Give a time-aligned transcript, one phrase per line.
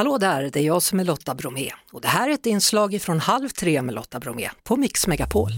[0.00, 3.02] Hallå där, det är jag som är Lotta Bromé och det här är ett inslag
[3.02, 5.50] från Halv tre med Lotta Bromé på Mix Megapol.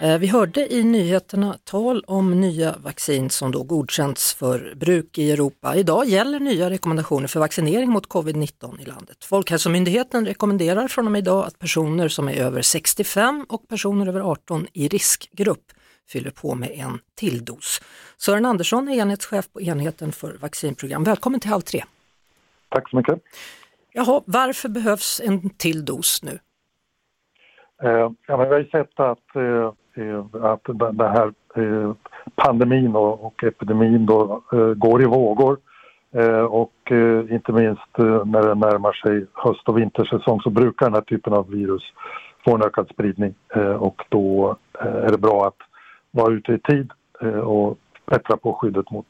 [0.00, 5.30] Eh, vi hörde i nyheterna tal om nya vaccin som då godkänts för bruk i
[5.30, 5.76] Europa.
[5.76, 9.24] Idag gäller nya rekommendationer för vaccinering mot covid-19 i landet.
[9.24, 14.20] Folkhälsomyndigheten rekommenderar från och med idag att personer som är över 65 och personer över
[14.20, 15.72] 18 i riskgrupp
[16.08, 17.80] fyller på med en till dos.
[18.18, 21.04] Sören Andersson är enhetschef på enheten för vaccinprogram.
[21.04, 21.84] Välkommen till Halv tre.
[22.72, 23.22] Tack så mycket.
[23.92, 26.38] Jaha, varför behövs en till dos nu?
[27.82, 29.72] Eh, ja, men vi har ju sett att, eh,
[30.04, 31.92] eh att den här eh,
[32.34, 35.58] pandemin och, och epidemin då, eh, går i vågor.
[36.14, 36.72] Eh, och
[37.30, 41.50] inte minst när det närmar sig höst och vintersäsong så brukar den här typen av
[41.50, 41.82] virus
[42.44, 43.34] få en ökad spridning
[43.78, 45.56] och då är det bra att
[46.10, 46.90] vara ute i tid
[47.44, 49.06] och bättra på skyddet mot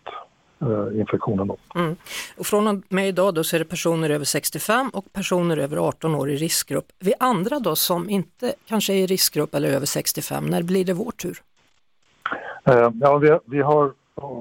[0.95, 1.48] infektionen.
[1.48, 1.57] Då.
[1.75, 1.97] Mm.
[2.39, 5.77] Och från och med idag då så är det personer över 65 och personer över
[5.77, 6.87] 18 år i riskgrupp.
[6.99, 10.93] Vi andra då som inte kanske är i riskgrupp eller över 65, när blir det
[10.93, 11.38] vår tur?
[12.65, 13.93] Eh, ja, vi, vi har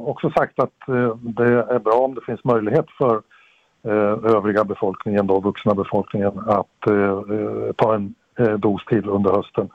[0.07, 3.21] också sagt att eh, det är bra om det finns möjlighet för
[3.83, 8.15] eh, övriga befolkningen, då, vuxna befolkningen, att eh, eh, ta en
[8.57, 9.69] dos till under hösten.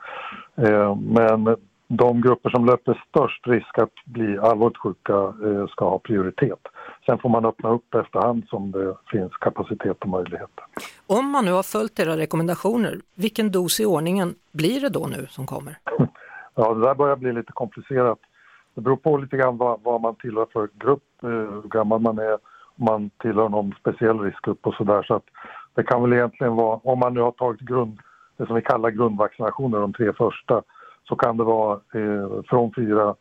[0.97, 1.55] men
[1.87, 6.59] de grupper som löper störst risk att bli allvarligt sjuka eh, ska ha prioritet.
[7.05, 10.63] Sen får man öppna upp efterhand som det finns kapacitet och möjligheter.
[11.07, 15.27] Om man nu har följt era rekommendationer, vilken dos i ordningen blir det då nu
[15.29, 15.77] som kommer?
[16.59, 18.19] Ja, det där börjar bli lite komplicerat.
[18.73, 22.19] Det beror på lite grann vad, vad man tillhör för grupp, eh, hur gammal man
[22.19, 22.33] är,
[22.77, 25.03] om man tillhör någon speciell riskgrupp och sådär.
[25.03, 25.23] Så att
[25.75, 27.99] det kan väl egentligen vara, om man nu har tagit grund,
[28.37, 30.61] det som vi kallar grundvaccinationer, de tre första,
[31.07, 33.15] så kan det vara eh, från fyra,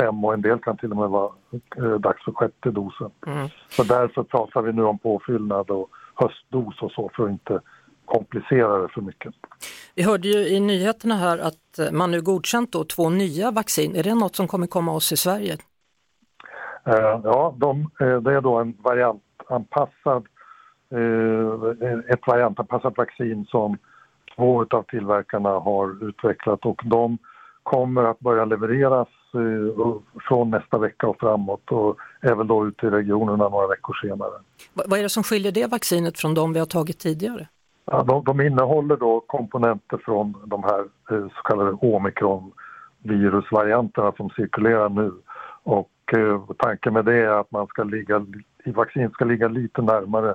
[0.00, 1.32] fem och en del kan till och med vara
[1.76, 3.10] eh, dags för sjätte dosen.
[3.26, 3.48] Mm.
[3.68, 7.60] Så därför pratar vi nu om påfyllnad och höstdos och så för att inte
[8.04, 9.34] komplicera det för mycket.
[9.94, 13.96] Vi hörde ju i nyheterna här att eh, man nu godkänt då två nya vaccin.
[13.96, 15.56] Är det något som kommer komma oss i Sverige?
[16.88, 20.26] Uh, ja, de, uh, det är då en variantanpassad,
[20.94, 21.54] uh,
[22.08, 23.78] ett variantanpassat vaccin som
[24.36, 27.18] två av tillverkarna har utvecklat och de
[27.70, 29.40] kommer att börja levereras eh,
[30.28, 34.32] från nästa vecka och framåt och även då ut till regionerna några veckor senare.
[34.74, 37.48] Vad är det som skiljer det vaccinet från de vi har tagit tidigare?
[37.84, 40.80] Ja, de, de innehåller då komponenter från de här
[41.10, 45.12] eh, så kallade omikronvirusvarianterna som cirkulerar nu.
[45.62, 48.26] Och eh, tanken med det är att man ska ligga,
[48.64, 50.34] i vaccin ska ligga lite närmare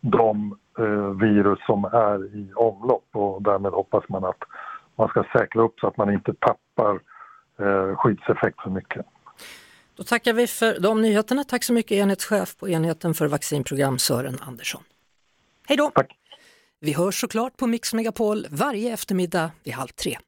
[0.00, 4.42] de eh, virus som är i omlopp och därmed hoppas man att
[5.00, 6.94] man ska säkra upp så att man inte tappar
[7.60, 9.06] eh, skyddseffekt för mycket.
[9.96, 11.44] Då tackar vi för de nyheterna.
[11.44, 14.82] Tack så mycket enhetschef på enheten för vaccinprogram Sören Andersson.
[15.68, 15.90] Hej då!
[15.94, 16.16] Tack.
[16.80, 20.18] Vi hörs såklart på Mix Megapol varje eftermiddag vid halv tre.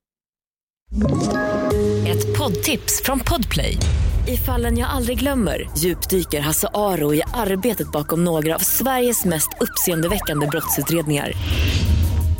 [2.08, 3.76] Ett poddtips från Podplay.
[4.28, 9.48] I fallen jag aldrig glömmer djupdyker Hasse Aro i arbetet bakom några av Sveriges mest
[9.60, 11.32] uppseendeväckande brottsutredningar